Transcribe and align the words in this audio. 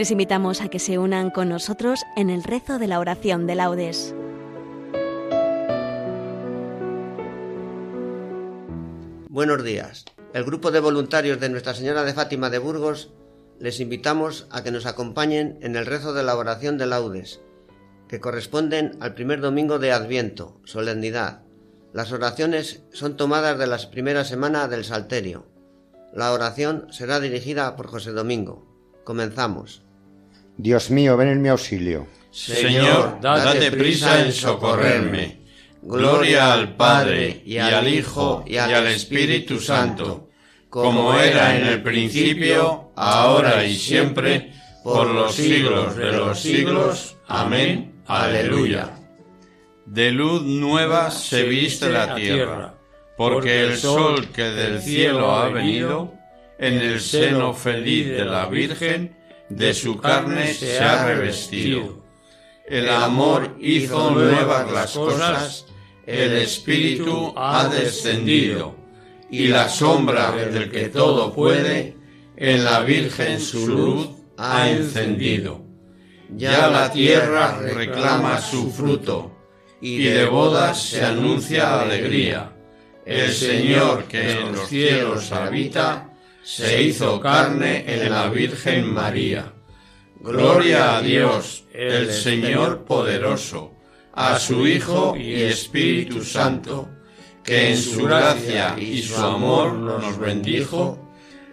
Les 0.00 0.10
invitamos 0.10 0.62
a 0.62 0.68
que 0.68 0.78
se 0.78 0.96
unan 0.96 1.28
con 1.28 1.50
nosotros 1.50 2.00
en 2.16 2.30
el 2.30 2.42
rezo 2.42 2.78
de 2.78 2.86
la 2.86 3.00
oración 3.00 3.46
de 3.46 3.54
laudes. 3.54 4.14
Buenos 9.28 9.62
días. 9.62 10.06
El 10.32 10.44
grupo 10.44 10.70
de 10.70 10.80
voluntarios 10.80 11.38
de 11.38 11.50
Nuestra 11.50 11.74
Señora 11.74 12.02
de 12.04 12.14
Fátima 12.14 12.48
de 12.48 12.56
Burgos 12.56 13.12
les 13.58 13.78
invitamos 13.78 14.46
a 14.48 14.64
que 14.64 14.70
nos 14.70 14.86
acompañen 14.86 15.58
en 15.60 15.76
el 15.76 15.84
rezo 15.84 16.14
de 16.14 16.22
la 16.22 16.34
oración 16.34 16.78
de 16.78 16.86
laudes, 16.86 17.42
que 18.08 18.20
corresponden 18.20 18.96
al 19.00 19.12
primer 19.12 19.42
domingo 19.42 19.78
de 19.78 19.92
Adviento, 19.92 20.62
solemnidad. 20.64 21.42
Las 21.92 22.10
oraciones 22.10 22.84
son 22.90 23.18
tomadas 23.18 23.58
de 23.58 23.66
la 23.66 23.76
primera 23.90 24.24
semana 24.24 24.66
del 24.66 24.86
Salterio. 24.86 25.44
La 26.14 26.32
oración 26.32 26.86
será 26.90 27.20
dirigida 27.20 27.76
por 27.76 27.88
José 27.88 28.12
Domingo. 28.12 28.66
Comenzamos. 29.04 29.84
Dios 30.62 30.90
mío, 30.90 31.16
ven 31.16 31.28
en 31.28 31.40
mi 31.40 31.48
auxilio. 31.48 32.06
Señor, 32.30 33.18
date 33.22 33.70
prisa 33.72 34.20
en 34.20 34.32
socorrerme. 34.32 35.38
Gloria 35.80 36.52
al 36.52 36.76
Padre, 36.76 37.42
y 37.46 37.56
al 37.56 37.88
Hijo, 37.88 38.44
y 38.46 38.58
al 38.58 38.86
Espíritu 38.88 39.58
Santo, 39.58 40.28
como 40.68 41.18
era 41.18 41.56
en 41.56 41.66
el 41.66 41.82
principio, 41.82 42.92
ahora 42.94 43.64
y 43.64 43.74
siempre, 43.74 44.52
por 44.84 45.08
los 45.08 45.34
siglos 45.34 45.96
de 45.96 46.12
los 46.12 46.38
siglos. 46.38 47.16
Amén. 47.26 48.02
Aleluya. 48.06 48.90
De 49.86 50.12
luz 50.12 50.42
nueva 50.42 51.10
se 51.10 51.44
viste 51.44 51.88
la 51.88 52.14
tierra, 52.14 52.74
porque 53.16 53.62
el 53.62 53.78
sol 53.78 54.28
que 54.28 54.44
del 54.44 54.82
cielo 54.82 55.30
ha 55.30 55.48
venido, 55.48 56.12
en 56.58 56.74
el 56.74 57.00
seno 57.00 57.54
feliz 57.54 58.08
de 58.08 58.26
la 58.26 58.44
Virgen, 58.44 59.19
de 59.50 59.74
su 59.74 59.98
carne 59.98 60.54
se 60.54 60.78
ha 60.78 61.04
revestido. 61.06 62.00
El 62.66 62.88
amor 62.88 63.56
hizo 63.60 64.12
nuevas 64.12 64.70
las 64.70 64.92
cosas, 64.92 65.66
el 66.06 66.32
Espíritu 66.36 67.34
ha 67.36 67.68
descendido, 67.68 68.76
y 69.28 69.48
la 69.48 69.68
sombra 69.68 70.30
del 70.32 70.70
que 70.70 70.88
todo 70.88 71.34
puede, 71.34 71.96
en 72.36 72.64
la 72.64 72.80
Virgen 72.80 73.40
su 73.40 73.66
luz 73.66 74.08
ha 74.38 74.70
encendido. 74.70 75.62
Ya 76.36 76.68
la 76.68 76.92
tierra 76.92 77.58
reclama 77.60 78.40
su 78.40 78.70
fruto, 78.70 79.36
y 79.80 80.04
de 80.04 80.26
bodas 80.26 80.80
se 80.80 81.04
anuncia 81.04 81.80
alegría. 81.80 82.52
El 83.04 83.32
Señor 83.32 84.04
que 84.04 84.32
en 84.32 84.52
los 84.52 84.68
cielos 84.68 85.32
habita, 85.32 86.09
se 86.50 86.82
hizo 86.82 87.20
carne 87.20 87.84
en 87.86 88.10
la 88.10 88.28
Virgen 88.28 88.92
María. 88.92 89.52
Gloria 90.18 90.96
a 90.96 91.00
Dios, 91.00 91.64
el 91.72 92.12
Señor 92.12 92.84
poderoso, 92.84 93.76
a 94.12 94.36
su 94.40 94.66
Hijo 94.66 95.14
y 95.16 95.42
Espíritu 95.42 96.24
Santo, 96.24 96.88
que 97.44 97.70
en 97.70 97.76
su 97.76 98.02
gracia 98.02 98.76
y 98.76 99.00
su 99.00 99.14
amor 99.14 99.74
nos 99.74 100.18
bendijo, 100.18 100.98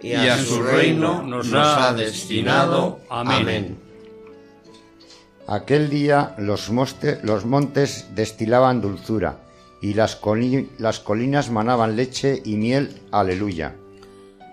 y 0.01 0.13
a 0.13 0.43
su 0.43 0.63
reino 0.63 1.21
nos 1.21 1.53
ha 1.53 1.93
destinado. 1.93 2.99
Amén. 3.07 3.77
Aquel 5.47 5.91
día 5.91 6.33
los, 6.39 6.71
montes 6.71 8.07
destilaban 8.15 8.81
dulzura, 8.81 9.43
y 9.79 9.93
las 9.93 10.15
colinas 10.15 11.51
manaban 11.51 11.95
leche 11.95 12.41
y 12.43 12.55
miel. 12.55 12.99
Aleluya. 13.11 13.75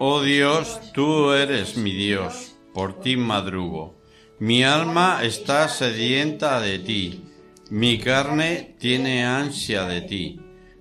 Oh 0.06 0.20
Dios, 0.20 0.92
tú 0.92 1.32
eres 1.32 1.78
mi 1.78 1.90
Dios, 1.90 2.56
por 2.74 3.00
ti 3.00 3.16
madrugo. 3.16 4.02
Mi 4.38 4.62
alma 4.62 5.20
está 5.22 5.66
sedienta 5.66 6.60
de 6.60 6.78
ti, 6.78 7.24
mi 7.70 7.98
carne 7.98 8.76
tiene 8.78 9.24
ansia 9.24 9.86
de 9.86 10.02
ti, 10.02 10.40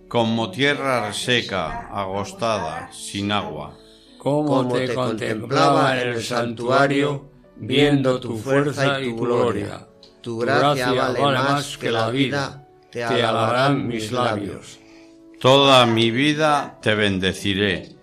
como 0.09 0.51
tierra 0.51 1.13
seca, 1.13 1.87
agostada, 1.93 2.91
sin 2.91 3.31
agua. 3.31 3.77
Como 4.17 4.67
te 4.67 4.93
contemplaba 4.93 6.01
en 6.01 6.09
el 6.09 6.21
santuario, 6.21 7.29
viendo 7.55 8.19
tu 8.19 8.35
fuerza 8.35 8.99
y 8.99 9.11
tu 9.11 9.21
gloria. 9.21 9.87
Tu 10.19 10.37
gracia 10.37 10.91
vale 10.91 11.21
más 11.21 11.77
que 11.77 11.91
la 11.91 12.09
vida, 12.09 12.67
te 12.91 13.05
alabarán 13.05 13.87
mis 13.87 14.11
labios. 14.11 14.79
Toda 15.39 15.85
mi 15.85 16.11
vida 16.11 16.77
te 16.81 16.93
bendeciré 16.93 18.02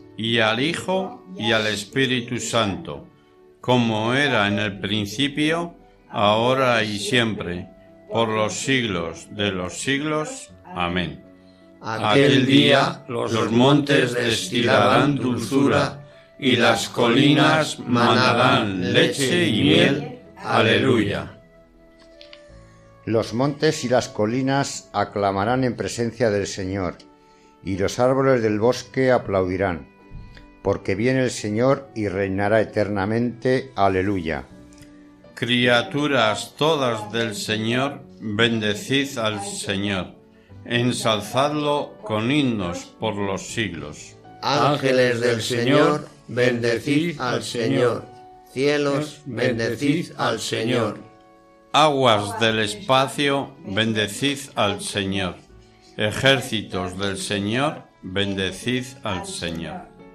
y 0.21 0.37
al 0.37 0.61
Hijo, 0.61 1.25
y 1.35 1.51
al 1.51 1.65
Espíritu 1.65 2.39
Santo, 2.39 3.07
como 3.59 4.13
era 4.13 4.47
en 4.47 4.59
el 4.59 4.79
principio, 4.79 5.73
ahora 6.11 6.83
y 6.83 6.99
siempre, 6.99 7.67
por 8.07 8.29
los 8.29 8.53
siglos 8.53 9.29
de 9.31 9.51
los 9.51 9.81
siglos. 9.81 10.51
Amén. 10.63 11.23
Aquel 11.81 12.45
día 12.45 13.03
los 13.07 13.51
montes 13.51 14.13
destilarán 14.13 15.15
dulzura 15.15 16.05
y 16.37 16.55
las 16.55 16.87
colinas 16.89 17.79
manarán 17.79 18.93
leche 18.93 19.47
y 19.47 19.63
miel. 19.63 20.19
Aleluya. 20.37 21.39
Los 23.05 23.33
montes 23.33 23.83
y 23.85 23.89
las 23.89 24.07
colinas 24.07 24.87
aclamarán 24.93 25.63
en 25.63 25.75
presencia 25.75 26.29
del 26.29 26.45
Señor, 26.45 26.99
y 27.63 27.75
los 27.75 27.97
árboles 27.97 28.43
del 28.43 28.59
bosque 28.59 29.11
aplaudirán, 29.11 29.90
porque 30.61 30.95
viene 30.95 31.23
el 31.23 31.31
Señor 31.31 31.89
y 31.95 32.07
reinará 32.07 32.61
eternamente. 32.61 33.71
Aleluya. 33.75 34.45
Criaturas 35.33 36.53
todas 36.55 37.11
del 37.11 37.35
Señor, 37.35 38.03
bendecid 38.19 39.17
al 39.17 39.43
Señor, 39.43 40.13
ensalzadlo 40.65 41.97
con 42.03 42.31
himnos 42.31 42.85
por 42.99 43.15
los 43.15 43.47
siglos. 43.47 44.15
Ángeles 44.43 45.19
del 45.19 45.41
Señor, 45.41 46.07
bendecid 46.27 47.19
al 47.19 47.43
Señor. 47.43 48.05
Cielos, 48.53 49.21
bendecid 49.25 50.11
al 50.17 50.39
Señor. 50.39 50.99
Aguas 51.73 52.39
del 52.39 52.59
espacio, 52.59 53.55
bendecid 53.65 54.39
al 54.55 54.81
Señor. 54.81 55.35
Ejércitos 55.97 56.97
del 56.97 57.17
Señor, 57.17 57.83
bendecid 58.01 58.85
al 59.03 59.25
Señor. 59.25 59.90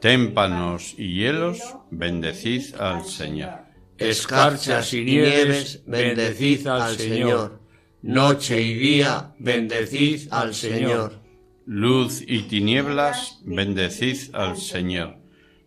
Témpanos 0.00 0.94
y 0.96 1.14
hielos, 1.14 1.60
bendecid 1.90 2.74
al 2.76 3.04
Señor 3.04 3.66
escarchas 3.98 4.92
y 4.92 5.04
nieves, 5.04 5.82
bendecid 5.86 6.66
al 6.66 6.96
Señor. 6.96 7.60
Noche 8.02 8.60
y 8.60 8.74
día, 8.74 9.34
bendecid 9.38 10.28
al 10.30 10.54
Señor. 10.54 11.20
Luz 11.66 12.22
y 12.26 12.42
tinieblas, 12.42 13.40
bendecid 13.44 14.34
al 14.34 14.56
Señor. 14.56 15.16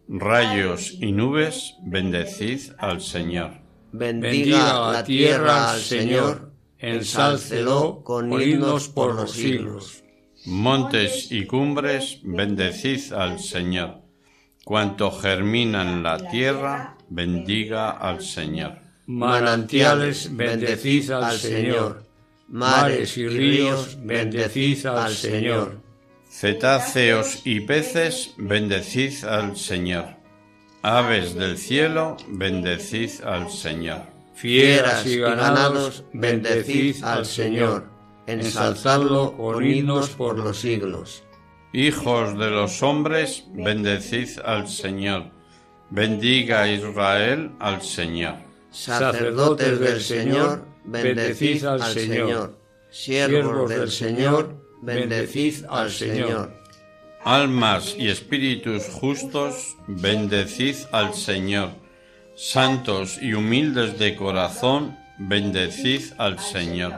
Rayos 0.08 0.94
y 1.00 1.12
nubes, 1.12 1.76
bendecid 1.84 2.72
al 2.78 3.02
Señor. 3.02 3.52
Bendiga 3.92 4.92
la 4.92 5.04
tierra 5.04 5.72
al 5.72 5.82
Señor, 5.82 6.54
ensálcelo 6.78 8.04
con 8.04 8.32
himnos 8.42 8.88
por 8.88 9.16
los 9.16 9.32
siglos. 9.32 10.04
Montes 10.46 11.32
y 11.32 11.46
cumbres, 11.46 12.20
bendecid 12.24 13.12
al 13.12 13.40
Señor. 13.40 14.09
Cuanto 14.70 15.10
germina 15.10 15.82
en 15.82 16.04
la 16.04 16.20
tierra, 16.20 16.96
bendiga 17.10 17.90
al 17.90 18.22
Señor. 18.22 18.74
Manantiales, 19.08 20.30
bendecid 20.38 21.10
al 21.10 21.40
Señor. 21.40 22.04
Mares 22.50 23.18
y 23.18 23.28
ríos, 23.28 23.98
bendecid 24.00 24.86
al 24.86 25.16
Señor. 25.16 25.82
Cetáceos 26.30 27.42
y 27.46 27.62
peces, 27.62 28.36
bendecid 28.38 29.24
al 29.24 29.58
Señor. 29.58 30.06
Aves 30.84 31.34
del 31.34 31.58
cielo, 31.58 32.16
bendecid 32.28 33.24
al 33.24 33.50
Señor. 33.50 34.04
Fieras 34.36 35.04
y 35.08 35.18
ganados, 35.18 36.04
bendecid 36.14 37.04
al 37.04 37.26
Señor. 37.26 37.90
Ensalzadlo 38.28 39.36
con 39.36 39.66
himnos 39.66 40.12
por 40.12 40.38
los 40.38 40.60
siglos. 40.60 41.24
Hijos 41.74 42.38
de 42.38 42.50
los 42.50 42.82
hombres, 42.84 43.46
bendecid 43.54 44.40
al 44.44 44.68
Señor. 44.68 45.26
Bendiga 45.90 46.68
Israel 46.68 47.52
al 47.60 47.82
Señor 47.82 48.50
sacerdotes 48.72 49.80
del 49.80 50.02
Señor, 50.02 50.66
bendecid 50.84 51.66
al 51.66 51.84
Señor. 51.84 52.60
Siervos 52.90 53.70
del 53.70 53.92
Señor, 53.92 54.56
bendecid 54.82 55.66
al 55.70 55.92
Señor. 55.92 56.54
Almas 57.24 57.96
y 57.98 58.08
espíritus 58.08 58.86
justos, 58.86 59.76
bendecid 59.88 60.76
al 60.92 61.14
Señor. 61.14 61.72
Santos 62.36 63.20
y 63.22 63.34
humildes 63.34 64.00
de 64.00 64.16
corazón, 64.16 64.98
bendecid 65.18 66.14
al 66.18 66.40
Señor. 66.40 66.94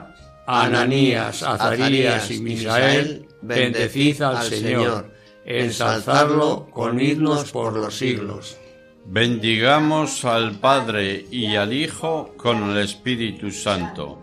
Ananías, 0.45 1.41
Azarías 1.41 2.29
y 2.29 2.39
Misael, 2.39 3.27
bendecid 3.41 4.21
al 4.21 4.43
Señor. 4.43 5.11
Ensalzarlo 5.45 6.67
con 6.71 7.01
himnos 7.01 7.51
por 7.51 7.73
los 7.73 7.97
siglos. 7.97 8.57
Bendigamos 9.05 10.23
al 10.25 10.59
Padre 10.59 11.25
y 11.31 11.55
al 11.55 11.73
Hijo 11.73 12.33
con 12.37 12.69
el 12.69 12.77
Espíritu 12.77 13.51
Santo. 13.51 14.19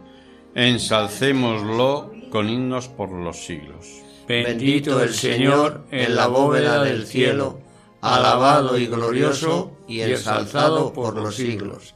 Ensalcémoslo 0.55 2.13
con 2.31 2.49
himnos 2.49 2.89
por 2.89 3.11
los 3.11 3.37
siglos. 3.45 3.87
Bendito 4.29 5.03
el 5.03 5.15
Señor 5.15 5.87
en 5.91 6.15
la 6.15 6.27
bóveda 6.27 6.85
del 6.85 7.07
cielo, 7.07 7.61
alabado 8.01 8.79
y 8.79 8.87
glorioso 8.87 9.73
y 9.89 10.03
ensalzado 10.03 10.93
por 10.93 11.17
los 11.17 11.37
siglos. 11.37 11.95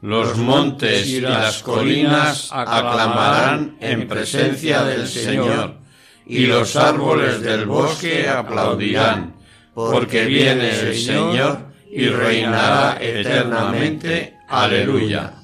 Los 0.00 0.36
montes 0.36 1.06
y 1.08 1.20
las 1.20 1.62
colinas 1.62 2.50
aclamarán 2.52 3.76
en 3.80 4.06
presencia 4.06 4.84
del 4.84 5.08
Señor, 5.08 5.74
y 6.26 6.46
los 6.46 6.74
árboles 6.76 7.40
del 7.40 7.66
bosque 7.66 8.28
aplaudirán, 8.28 9.36
porque 9.74 10.24
viene 10.24 10.70
el 10.70 10.94
Señor 10.96 11.58
y 11.90 12.08
reinará 12.08 12.98
eternamente. 13.00 14.34
Aleluya. 14.48 15.34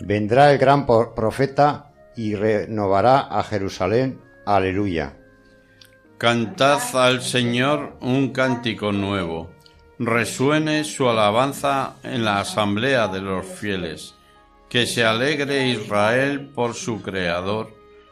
Vendrá 0.00 0.50
el 0.52 0.58
gran 0.58 0.86
profeta 0.86 1.92
y 2.16 2.34
renovará 2.34 3.20
a 3.20 3.42
Jerusalén. 3.44 4.20
Aleluya. 4.46 5.16
Cantad 6.18 6.80
al 6.94 7.22
Señor 7.22 7.96
un 8.00 8.32
cántico 8.32 8.92
nuevo. 8.92 9.50
Resuene 9.98 10.84
su 10.84 11.08
alabanza 11.08 11.94
en 12.02 12.24
la 12.24 12.40
asamblea 12.40 13.08
de 13.08 13.20
los 13.20 13.46
fieles. 13.46 14.14
Que 14.68 14.86
se 14.86 15.04
alegre 15.04 15.68
Israel 15.68 16.48
por 16.54 16.74
su 16.74 17.02
Creador, 17.02 17.81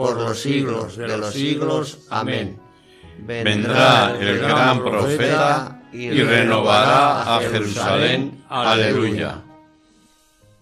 por 0.00 0.16
los 0.16 0.40
siglos 0.40 0.96
de 0.96 1.18
los 1.18 1.34
siglos. 1.34 2.06
Amén. 2.08 2.58
Vendrá 3.18 4.16
el 4.18 4.38
gran 4.38 4.82
profeta 4.82 5.82
y 5.92 6.22
renovará 6.22 7.36
a 7.36 7.40
Jerusalén. 7.40 8.42
Aleluya. 8.48 9.42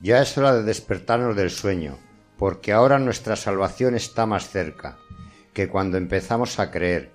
Ya 0.01 0.23
es 0.23 0.37
hora 0.37 0.55
de 0.55 0.65
despertarnos 0.65 1.37
del 1.37 1.51
sueño, 1.51 1.99
porque 2.37 2.73
ahora 2.73 2.99
nuestra 2.99 3.37
salvación 3.37 3.95
está 3.95 4.27
más 4.27 4.51
cerca 4.51 4.99
que 5.53 5.69
cuando 5.69 5.99
empezamos 5.99 6.59
a 6.59 6.73
creer. 6.73 7.13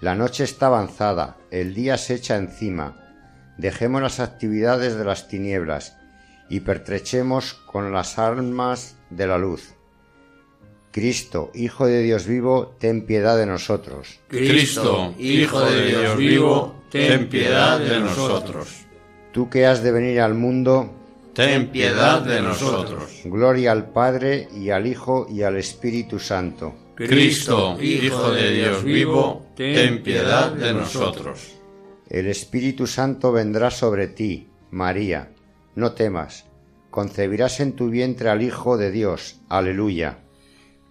La 0.00 0.14
noche 0.14 0.44
está 0.44 0.66
avanzada, 0.66 1.38
el 1.50 1.74
día 1.74 1.98
se 1.98 2.14
echa 2.14 2.36
encima. 2.36 3.00
Dejemos 3.58 4.00
las 4.00 4.20
actividades 4.20 4.94
de 4.94 5.04
las 5.04 5.26
tinieblas 5.26 5.96
y 6.48 6.60
pertrechemos 6.60 7.54
con 7.54 7.92
las 7.92 8.20
armas 8.20 8.96
de 9.10 9.26
la 9.26 9.38
luz. 9.38 9.74
Cristo, 10.94 11.50
Hijo 11.54 11.88
de 11.88 12.02
Dios 12.02 12.24
vivo, 12.28 12.76
ten 12.78 13.04
piedad 13.04 13.36
de 13.36 13.46
nosotros. 13.46 14.20
Cristo, 14.28 15.12
Hijo 15.18 15.60
de 15.62 15.86
Dios 15.86 16.16
vivo, 16.16 16.84
ten 16.88 17.28
piedad 17.28 17.80
de 17.80 17.98
nosotros. 17.98 18.86
Tú 19.32 19.50
que 19.50 19.66
has 19.66 19.82
de 19.82 19.90
venir 19.90 20.20
al 20.20 20.34
mundo, 20.34 20.94
ten 21.32 21.72
piedad 21.72 22.22
de 22.22 22.40
nosotros. 22.40 23.22
Gloria 23.24 23.72
al 23.72 23.90
Padre 23.90 24.46
y 24.54 24.70
al 24.70 24.86
Hijo 24.86 25.26
y 25.28 25.42
al 25.42 25.56
Espíritu 25.56 26.20
Santo. 26.20 26.76
Cristo, 26.94 27.76
Hijo 27.82 28.30
de 28.30 28.52
Dios 28.52 28.84
vivo, 28.84 29.46
ten 29.56 30.00
piedad 30.00 30.52
de 30.52 30.74
nosotros. 30.74 31.56
El 32.08 32.28
Espíritu 32.28 32.86
Santo 32.86 33.32
vendrá 33.32 33.72
sobre 33.72 34.06
ti, 34.06 34.46
María. 34.70 35.32
No 35.74 35.90
temas. 35.90 36.44
Concebirás 36.92 37.58
en 37.58 37.72
tu 37.72 37.90
vientre 37.90 38.28
al 38.28 38.42
Hijo 38.42 38.76
de 38.76 38.92
Dios. 38.92 39.40
Aleluya. 39.48 40.20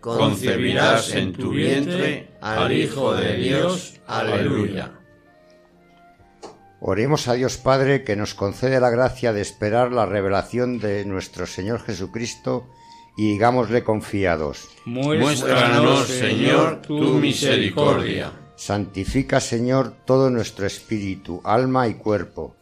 concebirás 0.00 1.14
en 1.14 1.32
tu 1.32 1.50
vientre 1.50 2.30
al 2.40 2.72
Hijo 2.72 3.14
de 3.14 3.36
Dios. 3.36 4.00
Aleluya. 4.06 4.92
Oremos 6.80 7.26
a 7.26 7.34
Dios 7.34 7.56
Padre 7.56 8.04
que 8.04 8.14
nos 8.14 8.34
concede 8.34 8.80
la 8.80 8.90
gracia 8.90 9.32
de 9.32 9.40
esperar 9.40 9.92
la 9.92 10.06
revelación 10.06 10.78
de 10.78 11.04
nuestro 11.04 11.46
Señor 11.46 11.80
Jesucristo 11.80 12.68
y 13.16 13.32
digámosle 13.32 13.82
confiados. 13.82 14.68
Muéstranos, 14.84 16.06
Señor, 16.06 16.80
tu 16.82 17.18
misericordia. 17.18 18.32
Santifica, 18.54 19.40
Señor, 19.40 19.94
todo 20.04 20.30
nuestro 20.30 20.66
espíritu, 20.66 21.40
alma 21.44 21.88
y 21.88 21.94
cuerpo, 21.94 22.56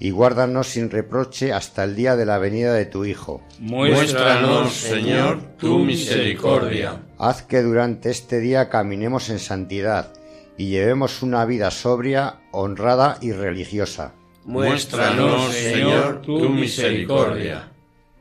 y 0.00 0.10
guárdanos 0.10 0.68
sin 0.68 0.90
reproche 0.90 1.52
hasta 1.52 1.84
el 1.84 1.96
día 1.96 2.16
de 2.16 2.26
la 2.26 2.38
venida 2.38 2.72
de 2.74 2.86
tu 2.86 3.04
Hijo. 3.04 3.42
Muéstranos, 3.58 4.72
Señor, 4.72 5.40
tu 5.58 5.78
misericordia. 5.80 7.02
Haz 7.18 7.42
que 7.42 7.62
durante 7.62 8.10
este 8.10 8.38
día 8.40 8.68
caminemos 8.68 9.28
en 9.30 9.38
santidad 9.38 10.12
y 10.56 10.68
llevemos 10.68 11.22
una 11.22 11.44
vida 11.44 11.70
sobria, 11.70 12.40
honrada 12.52 13.18
y 13.20 13.32
religiosa. 13.32 14.14
Muéstranos, 14.44 15.52
Señor, 15.52 16.22
tu 16.22 16.48
misericordia. 16.48 17.72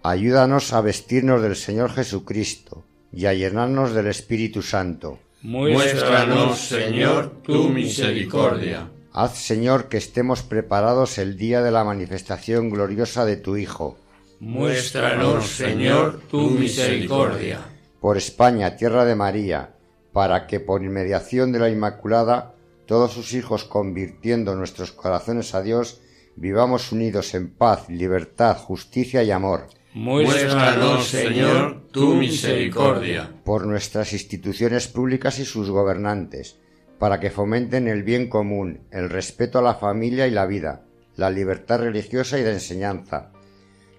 Ayúdanos 0.04 0.74
a 0.74 0.82
vestirnos 0.82 1.42
del 1.42 1.56
Señor 1.56 1.92
Jesucristo 1.92 2.86
y 3.12 3.26
a 3.26 3.34
llenarnos 3.34 3.94
del 3.94 4.08
Espíritu 4.08 4.62
Santo. 4.62 5.20
Muéstranos, 5.42 6.60
Señor, 6.60 7.42
tu 7.44 7.70
misericordia. 7.70 8.90
Haz, 9.20 9.36
Señor, 9.36 9.90
que 9.90 9.98
estemos 9.98 10.44
preparados 10.44 11.18
el 11.18 11.38
día 11.38 11.64
de 11.64 11.72
la 11.72 11.84
manifestación 11.84 12.70
gloriosa 12.70 13.26
de 13.26 13.36
tu 13.36 13.58
Hijo. 13.58 13.98
Muéstranos, 14.40 15.48
Señor, 15.48 16.22
tu 16.30 16.52
misericordia. 16.52 17.62
Por 18.00 18.18
España, 18.18 18.76
tierra 18.76 19.06
de 19.06 19.16
María, 19.16 19.74
para 20.14 20.46
que 20.46 20.60
por 20.60 20.84
inmediación 20.84 21.52
de 21.52 21.58
la 21.58 21.72
Inmaculada 21.72 22.54
todos 22.86 23.12
sus 23.12 23.34
hijos 23.34 23.64
convirtiendo 23.64 24.54
nuestros 24.54 24.92
corazones 24.92 25.56
a 25.56 25.64
Dios, 25.64 26.00
vivamos 26.36 26.92
unidos 26.92 27.34
en 27.34 27.50
paz, 27.50 27.90
libertad, 27.90 28.56
justicia 28.56 29.24
y 29.24 29.32
amor. 29.32 29.66
Muéstranos, 29.96 31.08
Señor, 31.08 31.88
tu 31.90 32.14
misericordia. 32.14 33.32
Por 33.44 33.66
nuestras 33.66 34.14
instituciones 34.14 34.88
públicas 34.88 35.40
y 35.40 35.46
sus 35.46 35.72
gobernantes, 35.72 36.60
para 37.00 37.20
que 37.20 37.30
fomenten 37.30 37.88
el 37.88 38.04
bien 38.04 38.28
común, 38.30 38.82
el 38.92 39.10
respeto 39.10 39.60
a 39.60 39.62
la 39.62 39.76
familia 39.76 40.28
y 40.28 40.32
la 40.32 40.46
vida, 40.46 40.84
la 41.16 41.30
libertad 41.30 41.80
religiosa 41.80 42.40
y 42.40 42.44
de 42.44 42.54
enseñanza, 42.54 43.32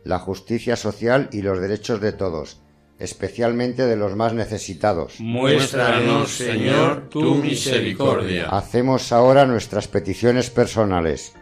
la 0.05 0.19
justicia 0.19 0.76
social 0.76 1.28
y 1.33 1.43
los 1.43 1.61
derechos 1.61 2.00
de 2.00 2.12
todos, 2.12 2.61
especialmente 2.99 3.87
de 3.87 3.97
los 3.97 4.17
más 4.17 4.35
necesitados. 4.35 5.21
Muéstranos, 5.21 6.31
Señor, 6.31 7.09
tu 7.09 7.37
misericordia. 7.37 8.49
Hacemos 8.49 9.12
ahora 9.12 9.47
nuestras 9.47 9.87
peticiones 9.87 10.50
personales. 10.50 11.35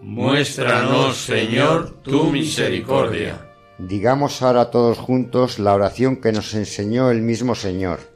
Muéstranos, 0.00 1.18
Señor, 1.18 2.02
tu 2.02 2.30
misericordia. 2.30 3.52
Digamos 3.78 4.40
ahora 4.40 4.70
todos 4.70 4.98
juntos 4.98 5.58
la 5.58 5.74
oración 5.74 6.16
que 6.16 6.32
nos 6.32 6.54
enseñó 6.54 7.10
el 7.10 7.20
mismo 7.20 7.54
Señor. 7.54 8.15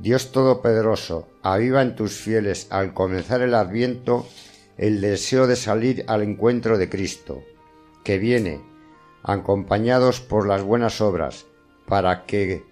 Dios 0.00 0.32
Todopoderoso, 0.32 1.28
aviva 1.42 1.82
en 1.82 1.94
tus 1.94 2.12
fieles 2.12 2.68
al 2.70 2.94
comenzar 2.94 3.42
el 3.42 3.54
adviento 3.54 4.26
el 4.78 5.02
deseo 5.02 5.46
de 5.46 5.56
salir 5.56 6.04
al 6.06 6.22
encuentro 6.22 6.78
de 6.78 6.88
Cristo 6.88 7.42
que 8.02 8.16
viene, 8.16 8.62
acompañados 9.22 10.20
por 10.20 10.48
las 10.48 10.62
buenas 10.62 11.02
obras, 11.02 11.44
para 11.86 12.24
que, 12.24 12.64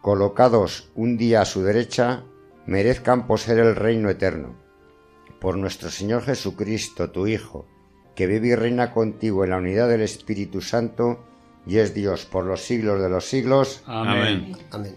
colocados 0.00 0.90
un 0.96 1.16
día 1.16 1.42
a 1.42 1.44
su 1.44 1.62
derecha, 1.62 2.24
merezcan 2.66 3.28
poseer 3.28 3.60
el 3.60 3.76
reino 3.76 4.10
eterno. 4.10 4.56
Por 5.40 5.56
nuestro 5.56 5.88
Señor 5.90 6.22
Jesucristo, 6.22 7.10
tu 7.12 7.28
Hijo, 7.28 7.68
que 8.16 8.26
vive 8.26 8.48
y 8.48 8.54
reina 8.56 8.90
contigo 8.90 9.44
en 9.44 9.50
la 9.50 9.58
unidad 9.58 9.88
del 9.88 10.02
Espíritu 10.02 10.60
Santo, 10.60 11.24
y 11.64 11.78
es 11.78 11.94
Dios 11.94 12.24
por 12.24 12.44
los 12.44 12.62
siglos 12.62 13.00
de 13.00 13.08
los 13.08 13.24
siglos. 13.24 13.84
Amén. 13.86 14.56
Amén. 14.72 14.96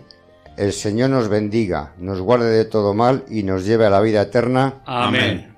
El 0.60 0.74
Señor 0.74 1.12
nos 1.12 1.30
bendiga, 1.30 1.94
nos 2.00 2.20
guarde 2.20 2.50
de 2.50 2.66
todo 2.66 2.94
mal 2.94 3.24
y 3.30 3.44
nos 3.44 3.64
lleve 3.64 3.86
a 3.86 3.90
la 3.90 4.02
vida 4.02 4.24
eterna. 4.24 4.82
Amén. 4.86 5.56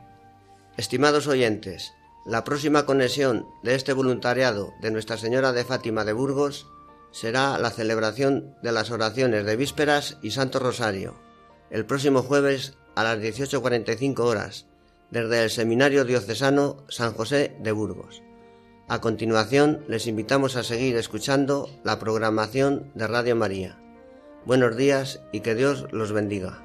Estimados 0.78 1.26
oyentes, 1.26 1.92
la 2.24 2.44
próxima 2.44 2.86
conexión 2.86 3.48
de 3.64 3.74
este 3.74 3.94
voluntariado 3.94 4.76
de 4.80 4.92
Nuestra 4.92 5.18
Señora 5.18 5.54
de 5.54 5.64
Fátima 5.66 6.06
de 6.06 6.14
Burgos 6.14 6.68
será 7.10 7.58
la 7.58 7.72
celebración 7.72 8.56
de 8.62 8.74
las 8.74 8.92
oraciones 8.92 9.44
de 9.44 9.56
vísperas 9.56 10.20
y 10.22 10.30
Santo 10.30 10.60
Rosario, 10.60 11.16
el 11.72 11.88
próximo 11.88 12.22
jueves 12.22 12.78
a 12.94 13.02
las 13.02 13.18
18.45 13.18 14.20
horas, 14.20 14.68
desde 15.10 15.42
el 15.42 15.50
Seminario 15.50 16.06
Diocesano 16.06 16.86
San 16.90 17.14
José 17.14 17.58
de 17.60 17.72
Burgos. 17.72 18.22
A 18.88 19.02
continuación, 19.02 19.84
les 19.88 20.06
invitamos 20.06 20.58
a 20.58 20.64
seguir 20.64 20.96
escuchando 20.96 21.72
la 21.84 21.98
programación 21.98 22.92
de 22.94 23.08
Radio 23.08 23.36
María. 23.36 23.82
Buenos 24.44 24.76
días 24.76 25.22
y 25.32 25.42
que 25.42 25.54
Dios 25.54 25.86
los 25.92 26.12
bendiga. 26.14 26.58